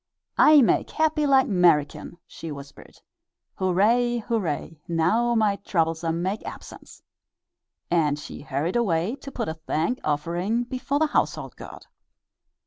[0.39, 2.99] "I make happy like 'Merican," she whispered.
[3.53, 4.81] "Hooray, hooray!
[4.87, 7.03] now my troublesome make absence,"
[7.91, 11.85] and she hurried away to put a thank offering before the household god.